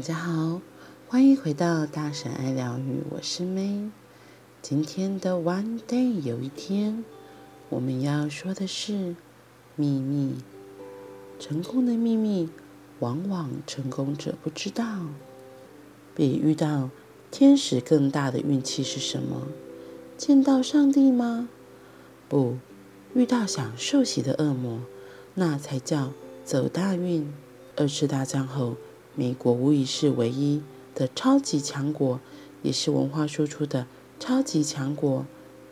[0.00, 0.62] 大家好，
[1.08, 3.90] 欢迎回到大神爱疗愈，我是 May。
[4.62, 7.04] 今天的 One Day 有一天，
[7.68, 9.14] 我们要说的是
[9.76, 10.36] 秘密。
[11.38, 12.48] 成功的秘密，
[13.00, 15.00] 往往成功者不知道。
[16.14, 16.88] 比遇到
[17.30, 19.48] 天使更大的运气是什么？
[20.16, 21.50] 见到上帝吗？
[22.26, 22.56] 不，
[23.12, 24.80] 遇到想受洗的恶魔，
[25.34, 27.30] 那才叫走大运。
[27.76, 28.76] 二次大战后，
[29.14, 30.62] 美国无疑是唯一
[30.94, 32.20] 的超级强国，
[32.62, 33.86] 也是文化输出的
[34.18, 35.26] 超级强国。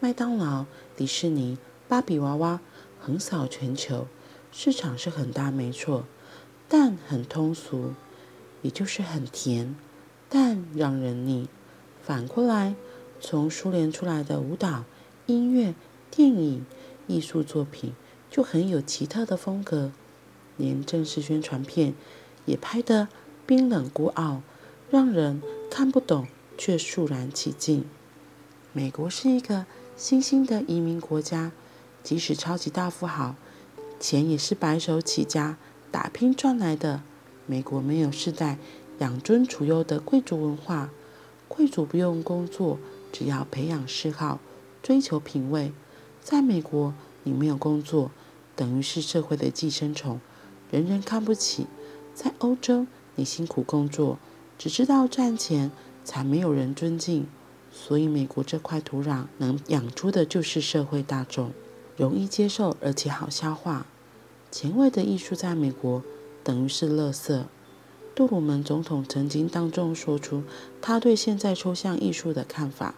[0.00, 0.66] 麦当劳、
[0.96, 2.60] 迪士尼、芭比娃娃
[3.00, 4.06] 横扫全球，
[4.52, 6.04] 市场是很大没错，
[6.68, 7.94] 但很通俗，
[8.62, 9.74] 也就是很甜，
[10.28, 11.48] 但让人腻。
[12.02, 12.74] 反过来，
[13.20, 14.84] 从苏联出来的舞蹈、
[15.26, 15.74] 音乐、
[16.10, 16.66] 电影、
[17.06, 17.94] 艺术作品
[18.30, 19.90] 就很有奇特的风格，
[20.56, 21.94] 连正式宣传片
[22.44, 23.08] 也拍得
[23.46, 24.40] 冰冷孤傲，
[24.90, 27.84] 让人看不懂却肃然起敬。
[28.72, 31.52] 美国是一个新兴的移民国家，
[32.02, 33.34] 即使超级大富豪，
[34.00, 35.58] 钱也是白手起家
[35.90, 37.02] 打拼赚来的。
[37.46, 38.56] 美国没有世代
[39.00, 40.88] 养尊处优的贵族文化，
[41.46, 42.78] 贵族不用工作，
[43.12, 44.40] 只要培养嗜好，
[44.82, 45.72] 追求品味。
[46.22, 48.10] 在美国，你没有工作，
[48.56, 50.18] 等于是社会的寄生虫，
[50.70, 51.66] 人人看不起。
[52.14, 54.18] 在欧洲，你辛苦工作，
[54.58, 55.70] 只知道赚钱，
[56.04, 57.26] 才没有人尊敬。
[57.72, 61.52] 所以，美国这块土壤能养出的就是社会大众，
[61.96, 63.86] 容易接受而且好消化。
[64.50, 66.02] 前卫的艺术在美国
[66.44, 67.42] 等于是垃圾。
[68.14, 70.44] 杜鲁门总统曾经当众说出
[70.80, 72.94] 他对现在抽象艺术的看法：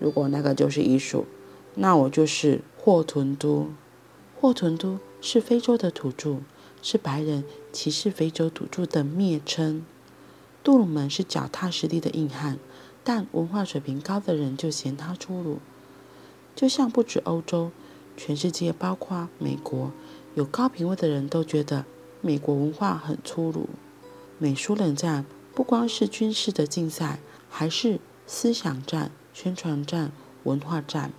[0.00, 1.26] 如果那个就是艺术，
[1.74, 3.68] 那我就是霍屯都。
[4.40, 6.38] 霍屯都是非洲的土著。
[6.82, 9.86] 是白人歧视非洲土著的蔑称。
[10.62, 12.58] 杜鲁门是脚踏实地的硬汉，
[13.02, 15.58] 但文化水平高的人就嫌他粗鲁。
[16.54, 17.70] 就像不止欧洲，
[18.16, 19.90] 全世界包括美国，
[20.34, 21.86] 有高品位的人都觉得
[22.20, 23.70] 美国文化很粗鲁。
[24.38, 25.24] 美苏冷战
[25.54, 30.12] 不光是军事的竞赛，还是思想战、宣传战、
[30.44, 31.12] 文化战。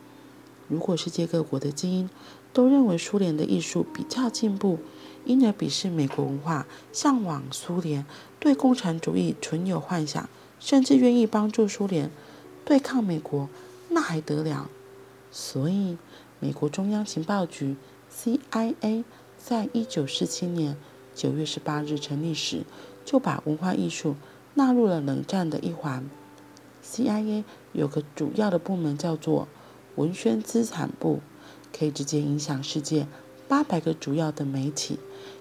[0.67, 2.09] 如果世界各国的精英
[2.53, 4.79] 都认为苏联的艺术比较进步，
[5.25, 8.05] 因而鄙视美国文化，向往苏联，
[8.39, 10.29] 对共产主义存有幻想，
[10.59, 12.11] 甚至愿意帮助苏联
[12.65, 13.49] 对抗美国，
[13.89, 14.69] 那还得了？
[15.31, 15.97] 所以，
[16.39, 17.75] 美国中央情报局
[18.13, 19.03] （CIA）
[19.37, 20.77] 在一九四七年
[21.15, 22.63] 九月十八日成立时，
[23.03, 24.15] 就把文化艺术
[24.53, 26.09] 纳入了冷战的一环。
[26.85, 29.47] CIA 有个主要的部门叫做
[29.95, 31.21] 文宣资产部，
[31.77, 33.07] 可以直接影响世界
[33.53, 34.97] 八百个主要的媒体。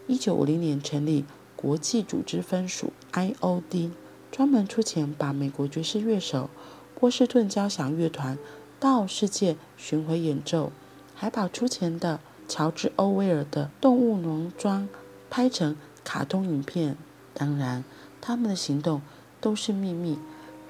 [0.06, 1.24] 一九五零年成立
[1.56, 3.92] 国际组织分署 （IOD），
[4.30, 6.50] 专门出钱把美国爵士乐手
[6.94, 8.36] 波士顿交响乐团
[8.78, 10.72] 到世界巡回演奏，
[11.14, 14.82] 还把出钱的乔治·欧威尔的《动物农庄》
[15.30, 15.74] 拍成
[16.04, 16.98] 卡通影片。
[17.32, 17.82] 当然，
[18.20, 19.00] 他们的行动
[19.40, 20.18] 都是秘密，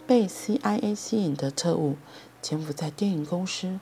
[0.06, 1.97] 被 CIA 吸引的特务
[2.41, 3.80] 潜伏在电影公司、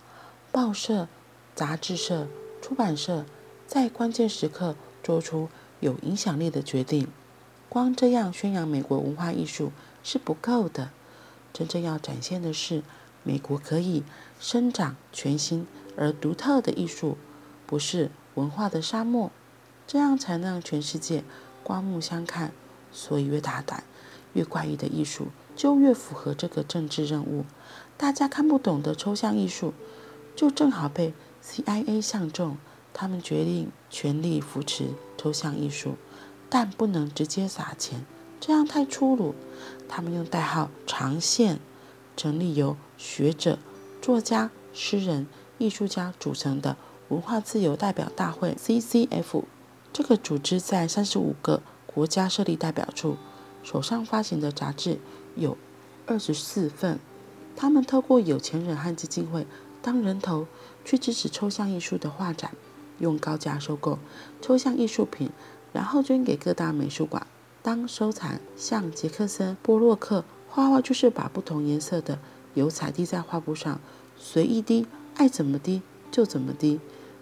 [0.51, 1.09] 报社、
[1.55, 2.27] 杂志社、
[2.63, 3.27] 出版社，
[3.71, 4.75] 在关键时刻。
[5.03, 5.49] 做出
[5.81, 7.09] 有影响力的决定，
[7.71, 9.73] 光这样宣扬美国文化艺术
[10.05, 10.91] 是不够的。
[11.55, 12.83] 真正要展现的是，
[13.23, 14.03] 美国可以
[14.39, 15.67] 生长全新
[15.97, 17.17] 而独特的艺术，
[17.67, 19.31] 不是文化的沙漠。
[19.87, 21.25] 这样才能让全世界
[21.65, 22.53] 刮目相看。
[22.93, 23.83] 所以，越大胆、
[24.35, 27.47] 越怪异的艺术，就越符合这个政治任务。
[27.97, 29.73] 大家看不懂的抽象艺术，
[30.37, 32.59] 就正好被 CIA 相中。
[32.93, 35.97] 他们决定全力扶持抽象艺术，
[36.49, 38.05] 但不能直接撒钱，
[38.41, 39.35] 这样太粗鲁。
[39.89, 41.59] 他们用代号“长线”
[42.17, 43.59] 成立由学者、
[44.03, 45.27] 作家、诗人、
[45.59, 46.77] 艺术家组成的
[47.09, 49.45] 文化自由代表大会 （CCF）。
[49.93, 53.17] 这个组织在三十五个国家设立代表处，
[53.63, 54.99] 手上发行的杂志
[55.35, 55.57] 有
[56.07, 56.99] 二十四份。
[57.57, 59.47] 他们透过有钱人和基金会
[59.83, 60.47] 当人头，
[60.85, 62.53] 去支持抽象艺术的画展。
[63.01, 63.99] 用高价收购
[64.41, 65.31] 抽象艺术品，
[65.73, 67.27] 然后捐给各大美术馆
[67.63, 68.39] 当收藏。
[68.57, 72.19] 像杰克森·波洛克画画，就是把不同颜色的
[72.55, 73.81] 油彩滴在画布上，
[74.17, 74.87] 随意滴，
[75.17, 75.83] 爱怎么滴
[76.13, 76.79] 就怎么滴。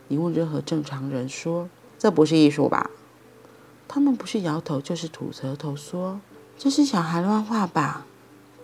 [0.09, 2.91] 你问任何正常人说这不是艺术吧？
[3.87, 6.21] 他们不是摇头就是吐舌头说
[6.59, 8.05] 这是小孩乱画吧。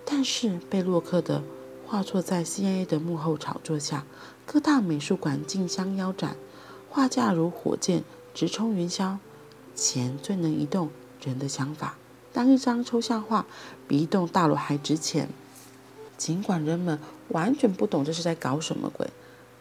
[0.05, 1.43] 但是被洛克的
[1.87, 4.05] 画作在 CIA 的幕后炒作下，
[4.45, 6.37] 各大美术馆竞相腰斩。
[6.95, 8.05] 画价如火箭
[8.35, 9.19] 直冲云霄，
[9.75, 11.97] 钱最能移动人的想法。
[12.33, 13.47] 当一张抽象画
[13.89, 15.29] 比一栋大楼还值钱。
[16.17, 17.01] 尽管人们
[17.31, 19.09] 完全不懂这是在搞什么鬼，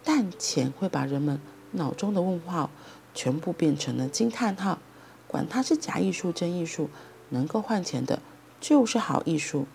[0.03, 1.41] 但钱会把人们
[1.71, 2.69] 脑中的问号
[3.15, 4.77] 全部变成了惊叹号。
[5.25, 6.91] 管它是假艺术、真艺术，
[7.29, 8.21] 能够换钱的
[8.61, 9.65] 就是好艺术。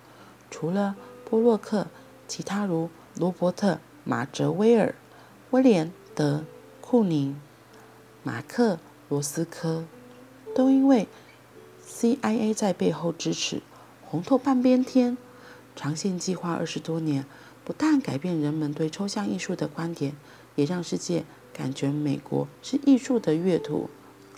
[0.48, 0.94] 除了
[1.28, 1.88] 波洛克，
[2.28, 3.74] 其他如罗伯特·
[4.04, 4.94] 马泽威尔、
[5.50, 6.38] 威廉·德·
[6.80, 7.38] 库宁、
[8.22, 8.74] 马克·
[9.08, 9.84] 罗斯科，
[10.54, 11.08] 都因为
[11.86, 13.62] CIA 在背后支持，
[14.04, 15.16] 红透半边天。
[15.76, 17.24] 长线计划二十多年，
[17.64, 20.16] 不但改变人们对抽象艺术的观点，
[20.56, 23.88] 也让世界感觉美国是艺术的乐土、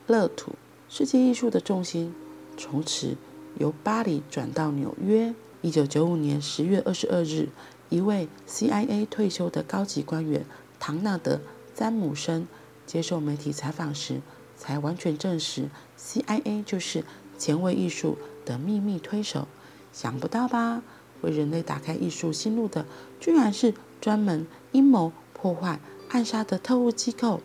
[0.06, 0.52] 乐土。
[0.88, 2.14] 世界艺术的重心
[2.56, 3.16] 从此
[3.58, 5.34] 由巴黎转到纽约。
[5.62, 7.48] 一九九五年十月二十二日，
[7.88, 10.44] 一位 CIA 退休的高级官员
[10.78, 11.36] 唐纳德·
[11.74, 12.46] 詹姆森
[12.90, 14.20] 接受媒体采访时，
[14.56, 17.04] 才完全证实 CIA 就是
[17.38, 19.46] 前卫艺术的秘密推手。
[19.92, 20.82] 想不到吧？
[21.20, 22.84] 为人类打开艺术新路的，
[23.20, 25.78] 居然是专门阴谋破坏、
[26.08, 27.40] 暗杀的特务机构。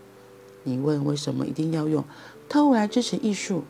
[0.64, 2.04] 你问为什么一定要用
[2.50, 3.66] 特务来支持艺术？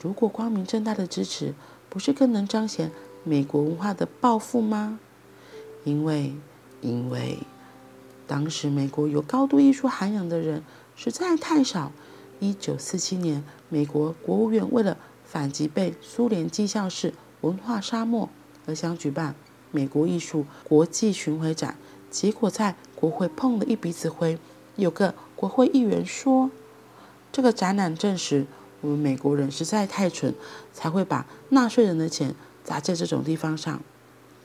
[0.00, 1.52] 如果光明正大的支持，
[1.88, 2.92] 不是更能彰显
[3.24, 5.00] 美国文化的抱负吗？
[5.82, 6.32] 因为，
[6.80, 7.38] 因为
[8.28, 10.62] 当时美国有高度艺术涵养的人
[11.04, 11.90] 实在太少。
[12.38, 18.28] 一九四七年，美国国务院为了反击被苏联讥笑是文化沙漠。
[18.66, 19.34] 而想举办
[19.72, 21.76] 美国艺术国际巡回展，
[22.08, 24.38] 结果在国会碰了一鼻子灰。
[24.76, 26.52] 有个国会议员说
[27.32, 28.46] ：“这个展览证实
[28.80, 30.32] 我们美国人实在太蠢，
[30.72, 32.32] 才会把纳税人的钱
[32.62, 33.82] 砸在这种地方上。”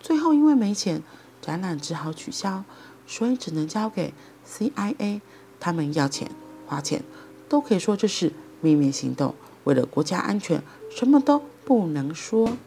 [0.02, 1.04] 最后因为没钱，
[1.40, 2.64] 展览只好取消，
[3.06, 4.16] 所以只能交给
[4.48, 5.22] CIA。
[5.60, 6.30] 他们要钱
[6.68, 7.04] 花钱，
[7.50, 8.32] 都可以说这是
[8.62, 9.34] 秘密行动，
[9.64, 10.62] 为了国家安全，
[10.92, 12.58] 什么都不能说。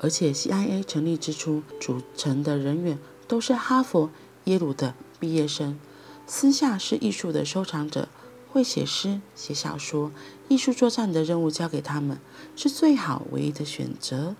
[0.00, 2.98] 而且，CIA 成立之初，组成的人员
[3.28, 4.10] 都是哈佛、
[4.44, 5.78] 耶鲁的毕业生，
[6.26, 8.08] 私下是艺术的收藏者，
[8.50, 10.10] 会写诗、写小说，
[10.48, 12.18] 艺术作战的任务交给他们，
[12.56, 14.34] 是最好、唯一的选择。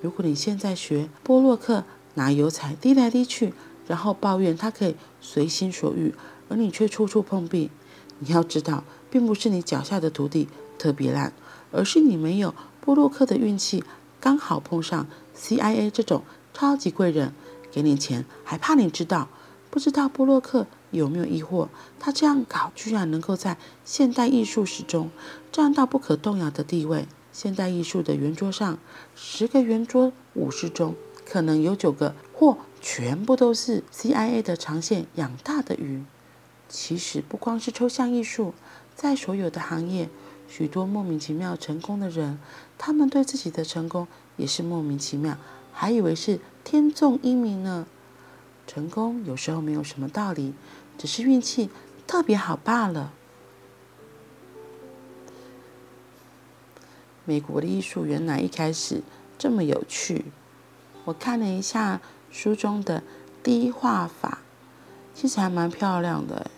[0.00, 1.84] 如果你现在学波洛克，
[2.14, 3.52] 拿油彩滴来滴去，
[3.86, 6.14] 然后抱怨他可以随心所欲，
[6.48, 7.70] 而你却处处碰壁，
[8.18, 10.48] 你要知道，并不是你脚下的土地
[10.78, 11.32] 特别烂，
[11.72, 13.84] 而是你没有波洛克的运气。
[14.20, 16.22] 刚好碰上 CIA 这种
[16.52, 17.32] 超级贵人，
[17.70, 19.28] 给你钱还怕你知道？
[19.70, 21.68] 不知道波洛克有没有疑惑？
[22.00, 25.10] 他这样搞居然能够在现代艺术史中
[25.52, 27.06] 占到不可动摇的地位。
[27.30, 28.78] 现代艺术的圆桌上，
[29.14, 30.94] 十个圆桌武士中，
[31.26, 36.02] 可能有九个或全部都是 CIA 的长线养大的鱼。
[36.68, 38.54] 其实不光是抽象艺术，
[38.94, 40.08] 在所有的行业。
[40.48, 42.38] 许多莫名其妙成功的人，
[42.78, 45.36] 他们对自己的成功也是莫名其妙，
[45.72, 47.86] 还以为是天纵英明呢。
[48.66, 50.54] 成功有时候没有什么道理，
[50.96, 51.68] 只是运气
[52.06, 53.12] 特别好罢了。
[57.24, 59.02] 美国的艺术原来一开始
[59.36, 60.26] 这么有趣。
[61.06, 63.02] 我看了一下书中的
[63.42, 64.38] 第一画法，
[65.12, 66.50] 其实还蛮漂亮的，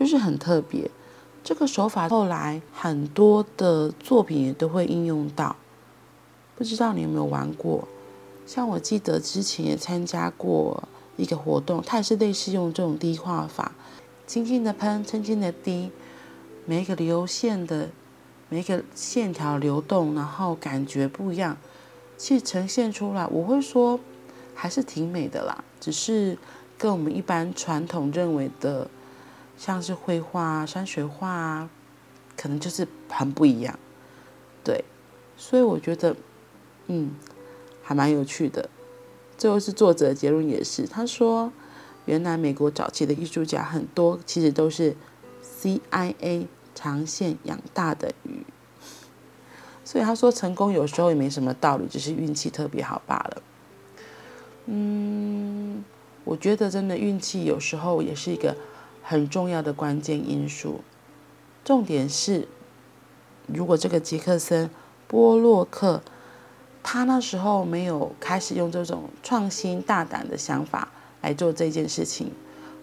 [0.00, 0.90] 就是很特别。
[1.44, 5.54] 这个手法后来很多的作品也都会应用到，
[6.56, 7.86] 不知道你有没有玩过？
[8.46, 10.82] 像我记得之前也参加过
[11.18, 13.72] 一个活动，它也是类似用这种滴画法，
[14.26, 15.90] 轻轻的喷，轻轻的滴，
[16.64, 17.90] 每一个流线的
[18.48, 21.58] 每一个线条流动，然后感觉不一样，
[22.16, 24.00] 其实呈现出来，我会说
[24.54, 26.38] 还是挺美的啦，只是
[26.78, 28.88] 跟我们一般传统认为的。
[29.60, 31.68] 像是绘画啊、山水画啊，
[32.34, 33.78] 可能就是很不一样，
[34.64, 34.82] 对，
[35.36, 36.16] 所以我觉得，
[36.86, 37.10] 嗯，
[37.82, 38.70] 还蛮有趣的。
[39.36, 41.52] 最后是作者结论也是，他说，
[42.06, 44.96] 原来美国早期的艺术家很多其实都是
[45.60, 48.42] CIA 长线养大的鱼，
[49.84, 53.42] 所以他说成功有时候也没什么道理，只是运气特别好罢了。
[54.64, 55.84] 嗯，
[56.24, 58.56] 我觉得真的运气有时候也是一个。
[59.02, 60.82] 很重要的关键因素，
[61.64, 62.46] 重点是，
[63.46, 64.70] 如果这个杰克森
[65.08, 66.02] 波洛克，
[66.82, 70.92] 他那时候没有开始用这种创新大胆的想法
[71.22, 72.32] 来做这件事情，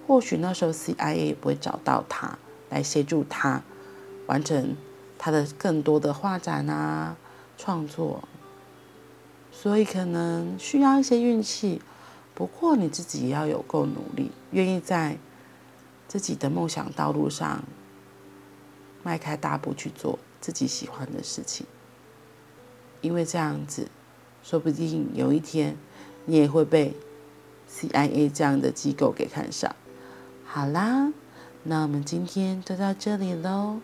[0.05, 2.37] 或许那时候 CIA 也不会找到他
[2.69, 3.61] 来协助他
[4.25, 4.75] 完成
[5.17, 7.15] 他的更多的画展啊
[7.57, 8.27] 创作，
[9.51, 11.81] 所以可能需要一些运气，
[12.33, 15.17] 不过你自己也要有够努力，愿意在。
[16.07, 17.63] 自己的梦想道路上
[19.03, 21.65] 迈开大步去做自己喜欢的事情。
[23.01, 23.87] 因为这样子
[24.43, 25.77] 说不定有一天
[26.25, 26.95] 你也会被
[27.69, 29.75] cia 这样的机构给看上。
[30.45, 31.13] 好啦
[31.63, 33.79] 那我们今天就到这里喽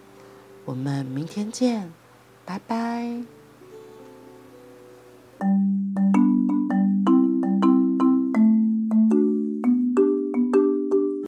[0.66, 1.92] 我们明天见
[2.46, 3.24] 拜拜。